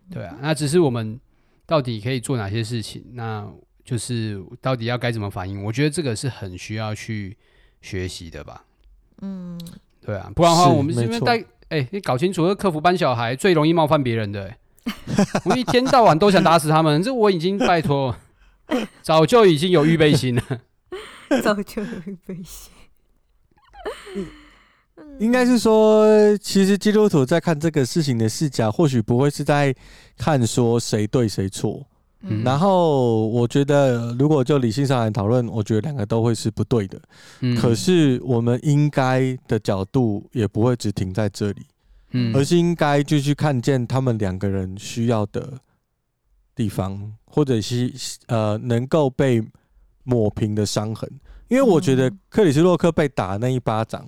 [0.07, 1.19] 嗯、对啊，那只是我们
[1.65, 3.45] 到底可以做哪些事情，那
[3.83, 5.61] 就是到底要该怎么反应？
[5.61, 7.35] 我觉得这个是很需要去
[7.81, 8.63] 学习的吧。
[9.21, 9.59] 嗯，
[9.99, 14.57] 对啊，不然的话，我们是因为带哎，你搞清楚，这客服班小孩最容易冒犯别人的、欸，
[15.45, 18.15] 我一天到晚都想打死他们，这我已经拜托，
[19.01, 20.43] 早就已经有预备心了，
[21.41, 22.71] 早就有预备心。
[25.19, 26.05] 应该是说，
[26.37, 29.73] 其实基督徒在看这个事情的视角，或许不会是在
[30.17, 31.85] 看说谁对谁错。
[32.21, 36.99] 嗯、然后我觉得，如果就理性上来讨论，我觉得两个都会是不对的。
[37.39, 41.61] 嗯、可是我们应该的角度也不会只停在这里，
[42.11, 45.59] 嗯、而是应该就去看见他们两个人需要的
[46.55, 47.93] 地方，或者是
[48.27, 49.43] 呃能够被
[50.03, 51.09] 抹平的伤痕。
[51.47, 54.07] 因为我觉得克里斯洛克被打那一巴掌。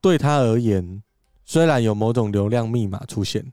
[0.00, 1.02] 对他而言，
[1.46, 3.50] 虽然有某种流量密码出现，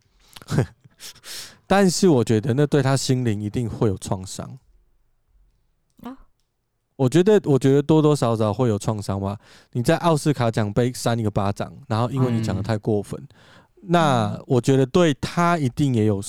[1.66, 4.60] 但是我觉得那对他心灵一定会有创伤。
[6.96, 9.38] 我觉得，我觉得多多少少会有创伤吧。
[9.72, 13.20] 你在奥斯卡奖杯扇一个巴掌，然后因为你讲的太过分，
[13.82, 16.22] 那我觉得对他一定也有，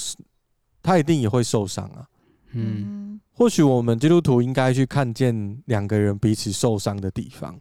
[0.83, 2.07] 他一定也会受伤啊。
[2.53, 7.59] 嗯，或许我们基督徒应该去看见两个人彼此受伤的地方，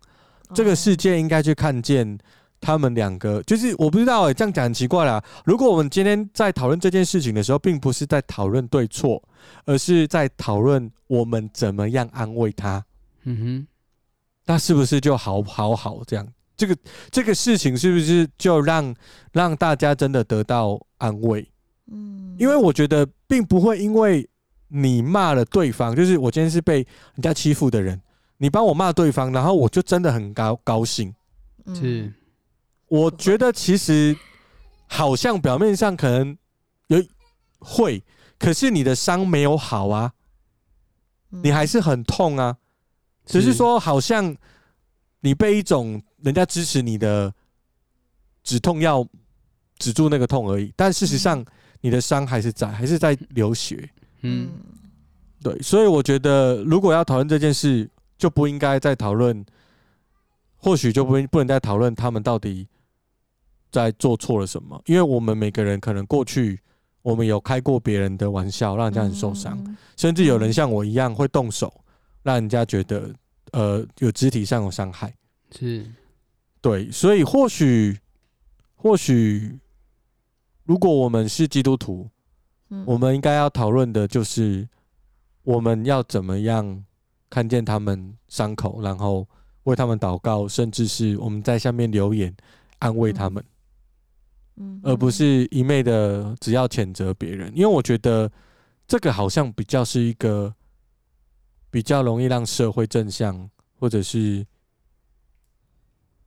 [0.54, 2.18] 这个世界应该去看见。
[2.64, 5.20] 他们两个就是我不知道哎、欸，这样讲很奇怪啦。
[5.46, 9.20] 如果我们今天在讨论这件事情的时候，并不是在讨论对错，
[9.66, 12.86] 而是在讨论我们怎么样安慰他。
[13.24, 13.68] 嗯哼，
[14.46, 16.28] 那是不是就好好好这样？
[16.58, 16.78] 这个
[17.10, 18.96] 这个事情是不是就让
[19.32, 21.48] 让大家真的得到安慰？
[21.92, 24.30] 嗯，因为我觉得并不会因为
[24.68, 26.76] 你骂了对方，就是我今天是被
[27.16, 28.00] 人家欺负的人，
[28.38, 31.14] 你帮我骂对方，然后我就真的很高高兴。
[31.74, 32.14] 是。
[32.88, 34.16] 我觉得其实
[34.88, 36.38] 好像表面上可能
[36.88, 37.02] 有
[37.60, 38.04] 会，
[38.38, 40.14] 可是你的伤没有好啊，
[41.30, 42.58] 你还是很痛啊。
[43.26, 44.36] 只是说好像
[45.20, 47.34] 你被一种人家支持你的
[48.44, 49.06] 止痛药
[49.78, 51.44] 止住那个痛而已，但事实上
[51.82, 53.90] 你的伤还是在，还是在流血。
[54.22, 54.50] 嗯，
[55.42, 59.46] 对，所以我觉得如果要讨论这件事，就不应该再讨论，
[60.58, 62.68] 或许就不不能再讨论他们到底。
[63.74, 64.82] 在做错了什么？
[64.86, 66.60] 因为我们每个人可能过去
[67.04, 71.74] 我们有开过别人的玩笑，让人家很受伤，嗯、甚至有人像我一样会动手，
[72.24, 73.14] 让人家觉得
[73.52, 75.14] 呃有肢体上有伤害。
[75.52, 75.86] 是，
[76.62, 77.98] 对，所以或许
[78.76, 79.60] 或许，
[80.64, 82.10] 如果我们是基督徒，
[82.70, 84.68] 嗯我们应该要讨论的就是
[85.44, 86.84] 我们要怎么样
[87.30, 89.28] 看见他们伤口，然后
[89.64, 92.34] 为他们祷告，甚至是我们在下面留言
[92.80, 93.44] 安慰他们。
[94.58, 98.32] 嗯，而不是一昧的只要谴责别人，因为我觉得
[98.88, 100.54] 这个好像比较是一个
[101.72, 103.50] 比较容易让社会正向，
[103.80, 104.46] 或者是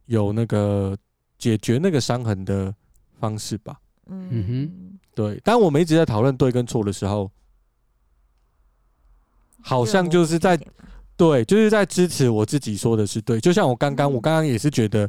[0.07, 0.97] 有那个
[1.39, 2.75] 解决那个伤痕的
[3.21, 3.79] 方式吧。
[4.07, 7.31] 嗯嗯哼，对，当我们一直在讨论对跟错的时候，
[9.61, 10.59] 好像就是在
[11.17, 13.41] 对，就是在支持我自己说的是对。
[13.41, 15.09] 就像我刚刚，我刚刚也是觉得。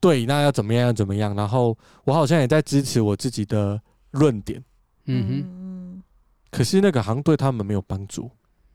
[0.00, 0.88] 对，那要怎么样？
[0.88, 1.34] 要怎么样？
[1.34, 1.74] 然后
[2.04, 3.80] 我好像也在支持我自己的
[4.10, 4.62] 论点，
[5.06, 6.02] 嗯哼，嗯
[6.50, 8.30] 可是那个好像对他们没有帮助。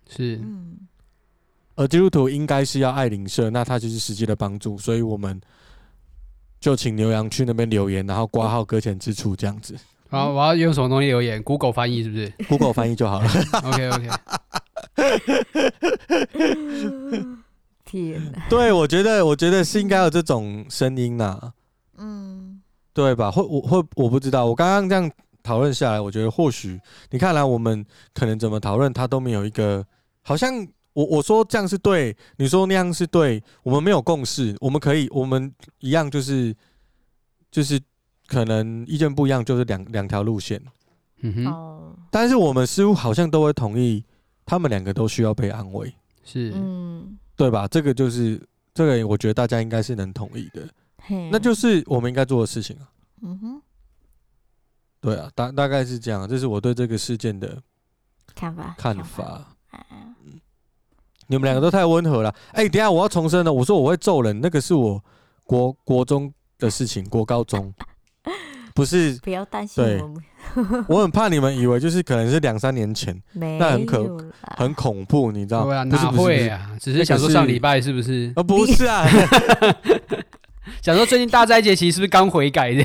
[0.08, 0.76] 是，嗯
[1.80, 4.78] 而基督徒应该是要爱邻舍，那他就是实际的帮助。
[4.78, 5.40] 所以我们
[6.60, 9.78] 就请牛羊去那边留言，然后挂号搁浅之处这样子。
[10.10, 13.30] 好，我要用什么东西留言？Google 翻译是不是 Google 翻译就好了。
[13.64, 14.10] OK OK，
[17.86, 21.54] 天哪，对，我觉得，我觉得是应该有这种声音呐，
[21.98, 22.62] 嗯
[22.94, 23.32] 对吧？
[23.32, 24.48] 会，我会，我不知道。
[24.48, 25.10] 我刚刚这样
[25.42, 26.78] 讨论下来，我觉得或许
[27.12, 29.86] 你看来我们可能怎么讨论，他都没有一个，
[30.24, 34.56] 好像我我说这样是对，你说那样是对，我们没有共识。
[34.60, 36.56] 我们可以，我们一样就是
[37.52, 37.80] 就是
[38.28, 40.62] 可能意见不一样，就是两两条路线。
[41.22, 44.04] 嗯哼，哦，但是我们似乎好像都会同意，
[44.46, 47.68] 他们两个都需要被安慰，是，嗯，对吧？
[47.68, 48.42] 这个就是
[48.74, 50.68] 这个，我觉得大家应该是能同意的。
[50.98, 52.90] 嘿，那就是我们应该做的事情啊。
[53.22, 53.62] 嗯哼，
[55.02, 57.62] 对啊，大大概是这样，这是我对这个事件的
[58.34, 59.46] 看法看法。
[59.72, 60.16] 啊，
[61.30, 62.34] 你们两个都太温和了。
[62.54, 65.02] 哎、等一下我要重申了，我说我会揍人，那个是我
[65.44, 67.72] 国国中的事情，国高中
[68.74, 69.14] 不是。
[69.22, 74.18] 不要担心对我们， 我很怕你们以为就是可能是两三年前， 没那很可
[74.58, 75.66] 很恐怖，你知道？
[75.66, 76.50] 对啊，不是哪会？
[76.50, 76.72] 啊？
[76.80, 78.34] 只是想说上礼拜是不是？
[78.36, 79.06] 啊，不是啊，
[80.82, 82.84] 想说最近大斋节期是不是刚悔改的？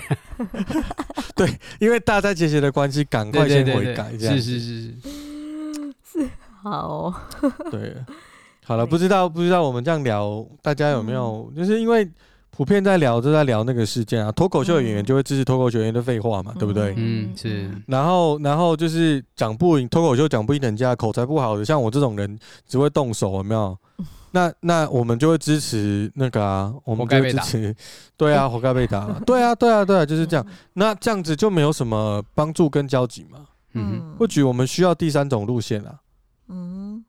[1.79, 4.95] 因为大斋节期的关系，赶快先悔改，这样是是是
[6.13, 6.29] 是，
[6.63, 7.15] 好哦，
[7.71, 7.95] 对，
[8.65, 11.53] 好了，不知道不知道我们这样聊，大家有没有？
[11.55, 12.09] 就是因为
[12.51, 16.95] 普遍在聊都在聊那个事件啊，脱口秀演员就会支持脱口秀演员的废话嘛，对不对？
[16.97, 23.77] 嗯是，然后然后就是讲不赢脱口秀讲不赢人家，口才不好的，像我这种人只会动手，有没有？
[24.33, 27.77] 那那我们就会支持那个啊，我们就会支持，
[28.17, 30.45] 对啊， 活该被打，对啊对啊对啊，就是这样。
[30.73, 33.47] 那这样子就没有什么帮助跟交集嘛。
[33.75, 35.95] 嗯或许我们需要第三种路线啊。
[36.49, 37.05] 嗯，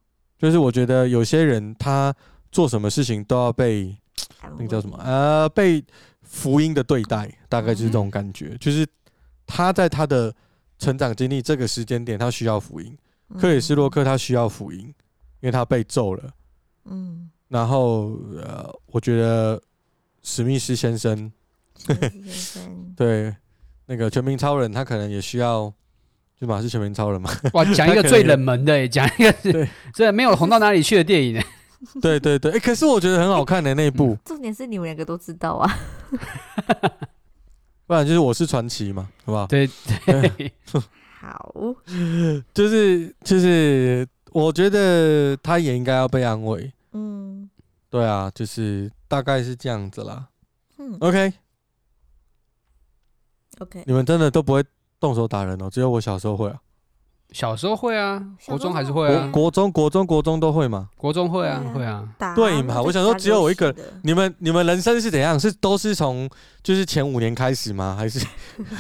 [0.46, 2.14] 就是我觉得有些人他
[2.52, 3.98] 做什么事情都要被
[4.43, 5.84] 那个叫什么呃被
[6.22, 8.56] 福音的对待，大概就是这种感觉。
[8.60, 8.86] 就是
[9.48, 10.32] 他在他的
[10.78, 12.96] 成长经历这个时间点，他需要福音。
[13.39, 14.82] 克里斯洛克他需要福音，
[15.39, 16.30] 因为他被揍了。
[16.86, 19.60] 嗯，然后呃，我觉得
[20.22, 21.32] 史密斯先生
[21.76, 23.36] 先生， 对
[23.88, 25.74] 那个全民超人，他可能也需要，
[26.40, 27.30] 就马是全民超人嘛。
[27.54, 31.42] 哇，讲一个最冷门的， 讲一个对这没有红到哪里去的电影呢？
[32.02, 35.78] 对对对，哎，可是我觉得很好看的那一部， 重点是你们两个都知道啊。
[37.88, 39.46] 不然就是我是传奇嘛，好不好？
[39.46, 39.70] 对
[40.06, 40.52] 对，
[41.22, 41.54] 好，
[42.54, 46.74] 就是就是，我觉得他也应该要被安慰。
[46.94, 47.48] 嗯
[47.92, 50.28] 对啊，就是大概是这样子啦。
[50.80, 51.44] 嗯 OK，，OK，
[53.86, 54.64] 你们真的都不会
[55.00, 56.56] 动手打人哦，只有我小时候会啊。
[57.32, 60.88] 小时候会啊，国中还是会国啊，国中、国中、国中都会吗？
[60.96, 65.38] 国中会啊会啊，打对嘛我想说只有我一个那就打游戏的你们你们人生是怎样？
[65.38, 66.30] 是都是从
[66.64, 67.96] 就是前五年开始吗？
[67.98, 68.26] 还是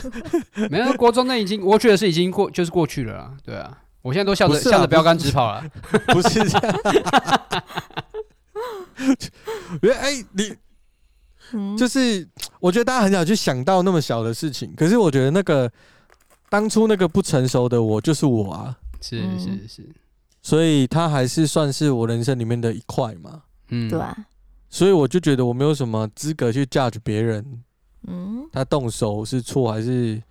[0.69, 3.31] 没有国中那已经，我觉得是已经过，就是过去了啦。
[3.43, 5.63] 对啊，我现在都笑着笑着标杆直跑了。
[6.13, 6.79] 不是这样？
[9.81, 10.55] 因为哎，你
[11.51, 12.25] 嗯就是
[12.59, 15.69] 我觉得大家很少去想到那么小的事情，可是我觉得那个
[16.49, 19.89] 当初那个不成熟的我就是我啊，是嗯是是，
[20.41, 23.41] 所以他还是算是我人生里面的一块嘛。
[23.69, 24.15] 嗯，对啊，
[24.69, 27.63] 所以我就觉得我没有什么资格去 judge 别人，
[28.07, 30.21] 嗯，他动手是错还是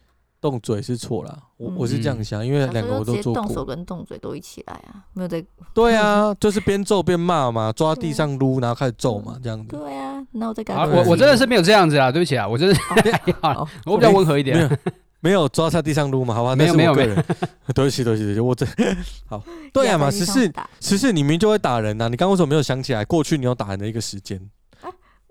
[0.41, 1.37] 动嘴是错啦。
[1.57, 3.65] 我嗯我是这样想，因为两个我都做小时候直接动手。
[3.65, 5.45] 跟动嘴都一起来啊，没有在，
[5.75, 9.77] 对啊， 就是边揍边骂嘛，抓地上撸，然后开始揍嘛，这样子。
[9.77, 12.81] 对啊，那我在干好，对我我真的是没有这样子啊，对不起啊，我真的是
[13.43, 14.79] 好了哦，我比较温和一点。
[15.25, 16.35] 没有抓在地上撸嘛？
[16.35, 17.25] 好吧，没有那是我没有个人。
[17.75, 18.67] 对不起，对不起，对不起，我这
[19.27, 19.43] 好。
[19.73, 23.03] 对啊嘛，十四十四，你明明就会打人呐、啊，你刚刚为什么没有想起来？
[23.07, 24.39] 过去你有打人的一个时间？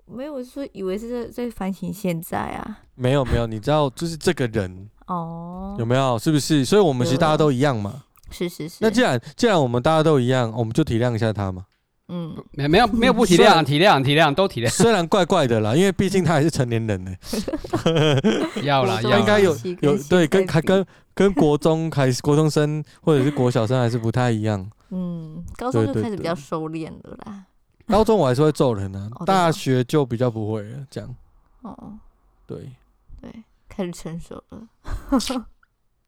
[0.06, 2.80] 没有，我是说以为是在在反省现在啊。
[2.96, 6.18] 没有没有，你知道就是这个人哦，有没有？
[6.18, 6.64] 是不是？
[6.64, 8.02] 所以我们其实大家都一样嘛。
[8.32, 8.78] 是是是。
[8.80, 11.66] 那既然既然我们大家都一样，我们就体谅一下他嘛。
[12.16, 14.70] 嗯，没没有没有不体谅，体谅体谅都体谅。
[14.70, 17.12] 虽然怪怪的啦，因为毕竟他还是成年人呢。
[18.62, 24.64] 要啦，要应该有有对，跟还跟 跟国中开始国中生或者是国小生还是不太一样。
[24.90, 27.46] 嗯，高中就开始比较收敛了啦。
[27.88, 30.78] 高中我还是会揍人啊，大学就比较不会了。
[30.88, 31.16] 这样。
[31.62, 31.94] 哦。
[32.46, 32.70] 对。
[33.20, 34.68] 对，开始成熟了。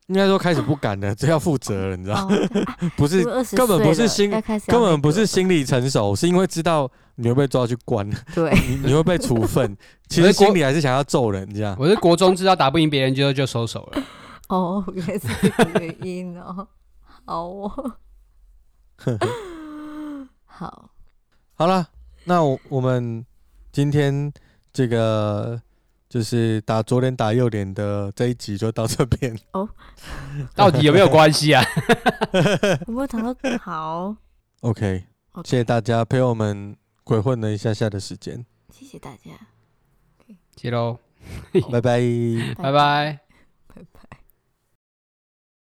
[0.06, 2.28] 应该说开始不敢了， 只要负责了，你知道？
[2.96, 3.24] 不是，
[3.56, 4.30] 根本不是心，
[4.66, 9.76] 根本不是心理成熟， 是因为知道你会被抓去关，对，你你会被处分。
[10.08, 11.76] 其实心里还是想要揍人，这样。
[11.78, 14.02] 我是国中知道打不赢别人，就就收手了。
[14.48, 16.68] 哦，原来是这个原因哦。
[17.24, 17.96] 好哦。
[20.44, 20.90] 好。
[21.54, 21.88] 好了，
[22.24, 23.26] 那我我们
[23.72, 24.32] 今天
[24.72, 25.60] 这个。
[26.16, 29.38] 就是打左脸打右脸的这一集就到这边。
[29.52, 29.68] 哦，
[30.54, 31.62] 到底有没有关系啊？
[32.88, 34.16] 我没有谈到好
[34.60, 35.04] ？OK，
[35.44, 39.32] 谢谢大家陪我们鬼混了一下下的时间，谢谢大家，
[40.56, 40.98] 谢喽，
[41.70, 42.00] 拜拜，
[42.56, 43.25] 拜拜。